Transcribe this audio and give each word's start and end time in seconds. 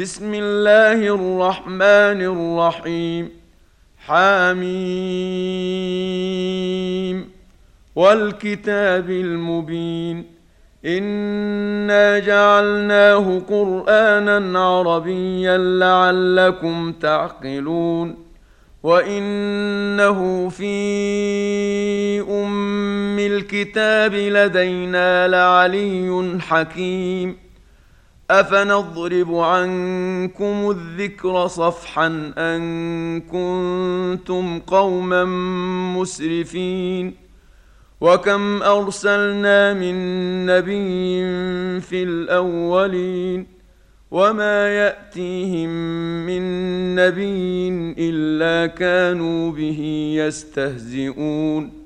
بسم 0.00 0.34
الله 0.34 1.14
الرحمن 1.14 2.20
الرحيم. 2.22 3.30
حاميم 4.06 4.76
والكتاب 7.96 9.10
المبين. 9.10 10.24
إنا 10.84 12.18
جعلناه 12.18 13.42
قرآنا 13.48 14.60
عربيا 14.60 15.58
لعلكم 15.58 16.92
تعقلون. 16.92 18.16
وإنه 18.82 20.48
في 20.48 22.20
أم 22.20 23.18
الكتاب 23.18 24.14
لدينا 24.14 25.28
لعلي 25.28 26.38
حكيم. 26.40 27.45
أفنضرب 28.30 29.34
عنكم 29.34 30.70
الذكر 30.70 31.46
صفحا 31.46 32.32
أن 32.38 33.20
كنتم 33.20 34.58
قوما 34.58 35.24
مسرفين؟ 35.94 37.14
وكم 38.00 38.62
أرسلنا 38.62 39.74
من 39.74 39.96
نبي 40.46 41.20
في 41.80 42.02
الأولين؟ 42.02 43.46
وما 44.10 44.68
يأتيهم 44.68 45.68
من 46.26 46.42
نبي 46.94 47.68
إلا 47.98 48.66
كانوا 48.66 49.52
به 49.52 50.12
يستهزئون. 50.18 51.85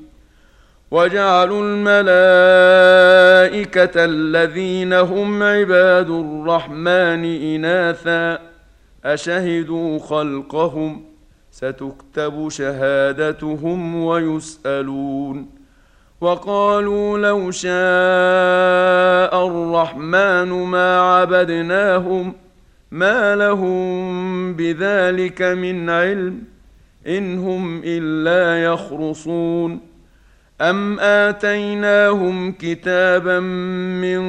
وجعلوا 0.91 1.63
الملائكة 1.63 2.05
الذين 4.05 4.93
هم 4.93 5.43
عباد 5.43 6.09
الرحمن 6.09 7.25
إناثا. 7.55 8.39
أشهدوا 9.05 9.99
خلقهم؟ 9.99 11.03
ستكتب 11.51 12.49
شهادتهم 12.49 14.03
ويسألون. 14.03 15.49
وقالوا 16.21 17.17
لو 17.17 17.51
شاء 17.51 17.71
الرحمن 19.47 20.49
ما 20.49 20.99
عبدناهم 21.01 22.33
ما 22.91 23.35
لهم 23.35 24.53
بذلك 24.53 25.41
من 25.41 25.89
علم 25.89 26.43
إن 27.07 27.39
هم 27.39 27.81
إلا 27.85 28.63
يخرصون. 28.63 29.90
أم 30.61 30.99
آتيناهم 30.99 32.51
كتابا 32.51 33.39
من 33.39 34.21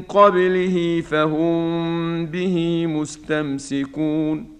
قبله 0.00 1.02
فهم 1.10 2.26
به 2.26 2.86
مستمسكون 2.86 4.54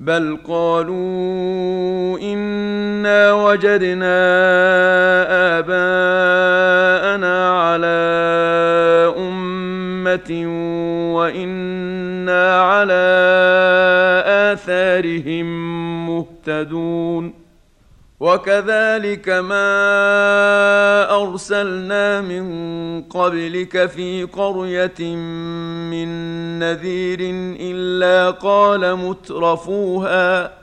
بل 0.00 0.38
قالوا 0.48 2.18
إنا 2.18 3.32
وجدنا 3.32 4.18
آباءنا 5.58 7.50
على 7.60 8.00
أمة 9.18 10.46
وكذلك 18.30 19.28
ما 19.28 19.70
أرسلنا 21.22 22.20
من 22.20 22.44
قبلك 23.02 23.86
في 23.86 24.24
قرية 24.24 25.14
من 25.90 26.08
نذير 26.58 27.18
إلا 27.60 28.30
قال 28.30 28.96
مترفوها 28.96 30.60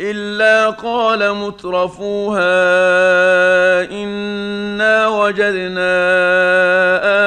إلا 0.00 0.70
قال 0.70 1.34
مترفوها 1.34 2.42
إنا 3.90 5.08
وجدنا 5.08 5.92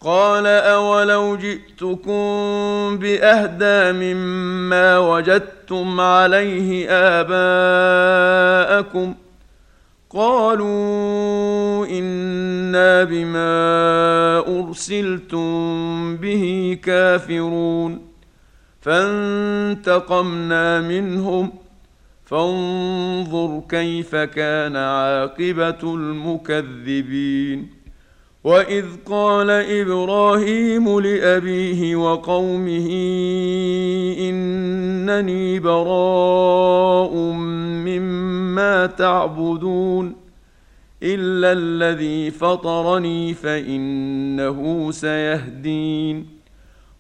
قال 0.02 0.48
اولو 0.48 1.38
جئتكم 1.38 2.98
باهدى 2.98 3.92
مما 3.92 4.98
وجدتم 4.98 6.02
عليه 6.02 6.88
اباءكم 7.22 9.14
قالوا 10.10 11.88
أنا 11.88 13.04
بما 13.04 13.58
ارسلتم 14.48 16.18
به 16.18 16.78
كافرون 16.84 18.02
فانتقمنا 18.82 20.82
منهم 20.82 21.65
فانظر 22.26 23.62
كيف 23.70 24.16
كان 24.16 24.76
عاقبة 24.76 25.96
المكذبين. 25.96 27.70
وإذ 28.44 28.86
قال 29.06 29.50
إبراهيم 29.50 31.00
لأبيه 31.00 31.96
وقومه 31.96 32.90
إنني 34.20 35.60
براء 35.60 37.14
مما 37.86 38.86
تعبدون 38.86 40.16
إلا 41.04 41.52
الذي 41.52 42.32
فطرني 42.32 43.34
فإنه 43.34 44.92
سيهدين. 44.92 46.35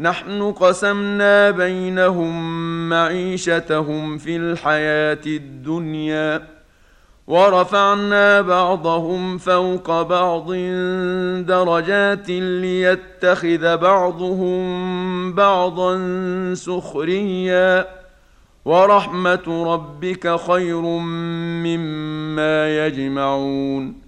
نحن 0.00 0.52
قسمنا 0.52 1.50
بينهم 1.50 2.88
معيشتهم 2.88 4.18
في 4.18 4.36
الحياة 4.36 5.20
الدنيا 5.26 6.48
ورفعنا 7.26 8.40
بعضهم 8.40 9.38
فوق 9.38 10.02
بعض 10.02 10.52
درجات 11.46 12.28
ليتخذ 12.28 13.76
بعضهم 13.76 15.32
بعضا 15.32 15.94
سخريا 16.54 17.86
ورحمة 18.64 19.64
ربك 19.74 20.40
خير 20.40 20.80
مما 21.64 22.86
يجمعون 22.86 24.07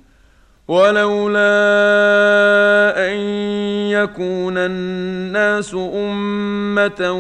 ولولا 0.71 1.51
أن 3.11 3.19
يكون 3.91 4.59
الناس 4.59 5.75
أمة 5.75 7.13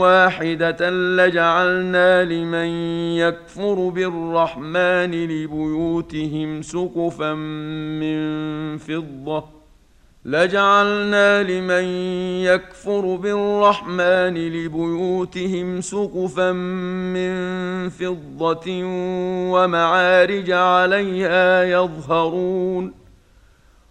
واحدة 0.00 0.90
لجعلنا 0.90 2.24
لمن 2.24 2.68
يكفر 3.16 3.88
بالرحمن 3.88 5.10
لبيوتهم 5.10 6.62
سقفا 6.62 7.34
من 7.34 8.18
فضة 8.78 9.57
لجعلنا 10.24 11.42
لمن 11.42 11.84
يكفر 12.42 13.16
بالرحمن 13.16 14.34
لبيوتهم 14.34 15.80
سقفا 15.80 16.52
من 16.52 17.32
فضة 17.88 18.82
ومعارج 19.52 20.50
عليها 20.50 21.64
يظهرون 21.64 22.92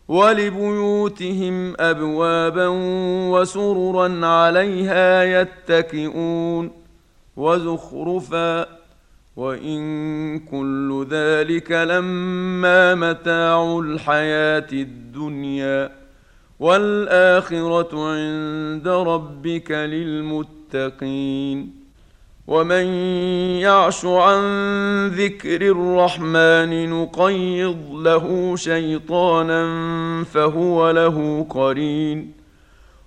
ولبيوتهم 0.08 1.74
أبوابا 1.80 2.68
وسررا 3.32 4.26
عليها 4.26 5.24
يتكئون 5.24 6.72
وزخرفا 7.38 8.68
وإن 9.36 10.40
كل 10.40 11.08
ذلك 11.10 11.72
لما 11.72 12.96
متاع 12.96 13.80
الحياة 13.80 14.68
الدنيا 14.74 16.07
والآخرة 16.60 17.90
عند 17.94 18.88
ربك 18.88 19.72
للمتقين. 19.72 21.78
ومن 22.48 22.86
يعش 23.60 24.06
عن 24.06 24.42
ذكر 25.08 25.62
الرحمن 25.62 26.90
نقيض 26.90 27.92
له 27.92 28.56
شيطانا 28.56 29.64
فهو 30.24 30.92
له 30.92 31.46
قرين. 31.50 32.32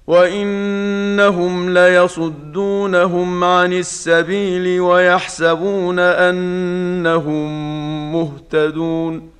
وإنهم 0.07 1.75
ليصدونهم 1.75 3.45
عن 3.45 3.73
السبيل 3.73 4.81
ويحسبون 4.81 5.99
أنهم 5.99 7.49
مهتدون. 8.13 9.40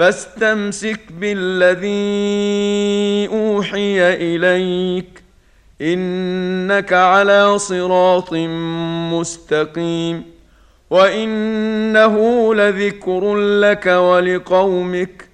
فاستمسك 0.00 1.00
بالذي 1.12 1.88
أوحي 3.28 4.14
إليك 4.14 5.22
إنك 5.80 6.92
على 6.92 7.58
صراط 7.58 8.32
مستقيم 9.12 10.24
وإنه 10.90 12.14
لذكر 12.54 13.34
لك 13.36 13.86
ولقومك 13.86 15.28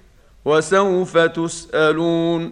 وسوف 0.45 1.17
تسألون 1.17 2.51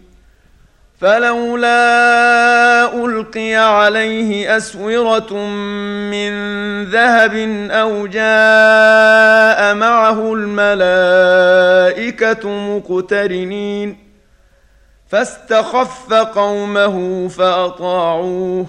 فلولا 1.01 3.05
ألقي 3.05 3.55
عليه 3.55 4.57
أسورة 4.57 5.33
من 6.11 6.33
ذهب 6.83 7.35
أو 7.71 8.07
جاء 8.07 9.75
معه 9.75 10.33
الملائكة 10.33 12.49
مقترنين 12.49 13.97
فاستخف 15.07 16.13
قومه 16.13 17.27
فأطاعوه 17.27 18.65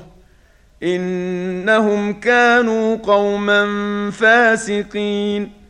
إنهم 0.82 2.20
كانوا 2.20 2.96
قوما 2.96 3.66
فاسقين 4.10 5.61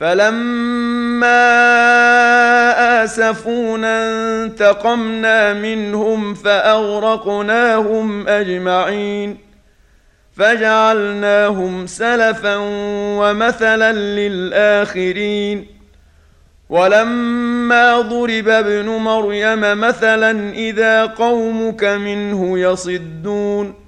فلما 0.00 1.58
اسفونا 3.04 4.44
انتقمنا 4.44 5.52
منهم 5.52 6.34
فاغرقناهم 6.34 8.28
اجمعين 8.28 9.38
فجعلناهم 10.36 11.86
سلفا 11.86 12.56
ومثلا 13.18 13.92
للاخرين 13.92 15.66
ولما 16.68 18.00
ضرب 18.00 18.48
ابن 18.48 18.88
مريم 18.88 19.60
مثلا 19.60 20.52
اذا 20.52 21.06
قومك 21.06 21.84
منه 21.84 22.58
يصدون 22.58 23.87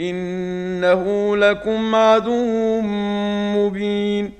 إنه 0.00 1.36
لكم 1.36 1.94
عدو 1.94 2.80
مبين. 3.56 4.32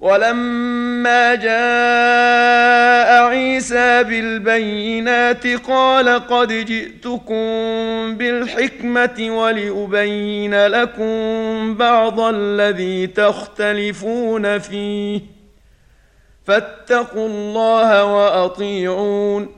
ولما 0.00 1.34
جاء 1.34 3.24
عيسى 3.24 4.02
بالبينات 4.02 5.46
قال 5.46 6.08
قد 6.08 6.52
جئتكم 6.52 7.44
بالحكمة 8.16 9.30
ولأبين 9.30 10.66
لكم 10.66 11.74
بعض 11.74 12.20
الذي 12.20 13.06
تختلفون 13.06 14.58
فيه. 14.58 15.20
فاتقوا 16.44 17.28
الله 17.28 18.04
وأطيعون. 18.04 19.57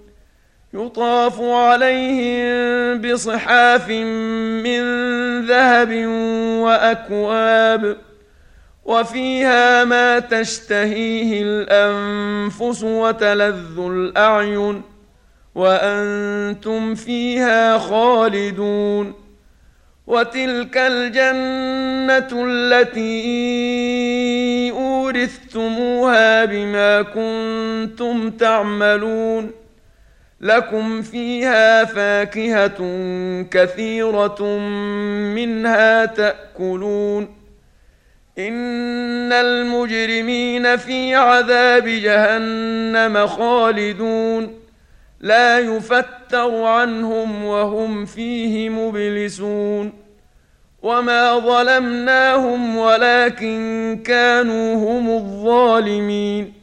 يطاف 0.73 1.41
عليهم 1.41 3.01
بصحاف 3.01 3.89
من 3.89 4.81
ذهب 5.45 6.05
وأكواب 6.63 7.97
وفيها 8.85 9.83
ما 9.83 10.19
تشتهيه 10.19 11.41
الأنفس 11.43 12.83
وتلذ 12.83 13.79
الأعين 13.79 14.81
وأنتم 15.55 16.95
فيها 16.95 17.77
خالدون 17.77 19.13
وتلك 20.07 20.77
الجنة 20.77 22.45
التي 22.47 23.11
أورثتموها 24.71 26.45
بما 26.45 27.01
كنتم 27.01 28.31
تعملون 28.31 29.60
لكم 30.41 31.01
فيها 31.01 31.85
فاكهة 31.85 32.77
كثيرة 33.51 34.43
منها 35.35 36.05
تأكلون. 36.05 37.23
إن 38.39 39.33
المجرمين 39.33 40.77
في 40.77 41.15
عذاب 41.15 41.87
جهنم 41.87 43.27
خالدون. 43.27 44.59
لا 45.19 45.59
يفتر 45.59 46.63
عنهم 46.63 47.45
وهم 47.45 48.05
فيه 48.05 48.69
مبلسون. 48.69 49.93
وما 50.81 51.39
ظلمناهم 51.39 52.77
ولكن 52.77 53.99
كانوا 54.05 54.75
هم 54.75 55.09
الظالمين. 55.09 56.60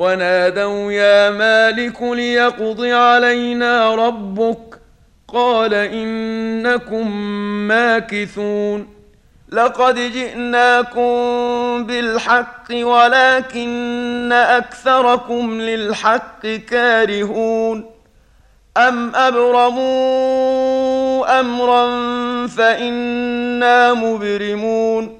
ونادوا 0.00 0.92
يا 0.92 1.30
مالك 1.30 2.02
ليقض 2.02 2.84
علينا 2.84 3.94
ربك 3.94 4.80
قال 5.28 5.74
إنكم 5.74 7.10
ماكثون 7.68 8.88
لقد 9.52 9.94
جئناكم 9.94 11.10
بالحق 11.86 12.64
ولكن 12.72 14.32
أكثركم 14.32 15.60
للحق 15.60 16.46
كارهون 16.46 17.90
أم 18.76 19.16
أبرموا 19.16 19.80
أمرا 21.40 21.86
فإنا 22.46 23.94
مبرمون 23.94 25.19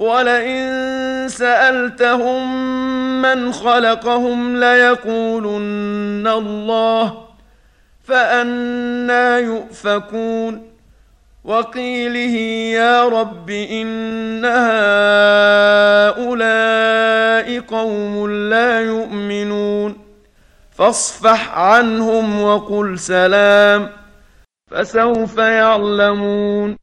ولئن 0.00 1.28
سألتهم 1.28 2.42
من 3.22 3.52
خلقهم 3.52 4.56
ليقولن 4.56 6.26
الله 6.26 7.24
فانى 8.04 9.40
يؤفكون. 9.44 10.70
وقيله 11.44 12.36
يا 12.80 13.04
رب 13.08 13.50
إن 13.50 14.44
هؤلاء 16.14 17.60
قوم 17.60 18.30
لا 18.30 18.80
يؤمنون. 18.80 19.98
فاصفح 20.72 21.58
عنهم 21.58 22.42
وقل 22.42 22.98
سلام 22.98 23.90
فسوف 24.70 25.38
يعلمون. 25.38 26.79